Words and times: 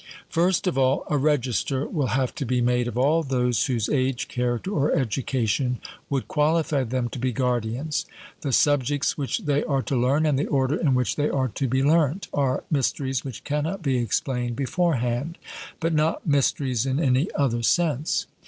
First 0.29 0.65
of 0.65 0.79
all 0.79 1.03
a 1.11 1.17
register 1.19 1.85
will 1.85 2.07
have 2.17 2.33
to 2.33 2.43
be 2.43 2.59
made 2.59 2.87
of 2.87 2.97
all 2.97 3.21
those 3.21 3.67
whose 3.67 3.87
age, 3.87 4.27
character, 4.27 4.71
or 4.71 4.91
education 4.91 5.77
would 6.09 6.27
qualify 6.27 6.83
them 6.83 7.07
to 7.09 7.19
be 7.19 7.31
guardians. 7.31 8.07
The 8.39 8.51
subjects 8.51 9.15
which 9.15 9.41
they 9.45 9.63
are 9.63 9.83
to 9.83 9.95
learn, 9.95 10.25
and 10.25 10.39
the 10.39 10.47
order 10.47 10.73
in 10.75 10.95
which 10.95 11.17
they 11.17 11.29
are 11.29 11.49
to 11.49 11.67
be 11.67 11.83
learnt, 11.83 12.29
are 12.33 12.63
mysteries 12.71 13.23
which 13.23 13.43
cannot 13.43 13.83
be 13.83 13.97
explained 13.97 14.55
beforehand, 14.55 15.37
but 15.79 15.93
not 15.93 16.25
mysteries 16.25 16.87
in 16.87 16.99
any 16.99 17.29
other 17.35 17.61
sense. 17.61 18.25